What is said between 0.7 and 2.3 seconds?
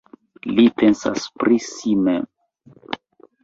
pensas pri si mem.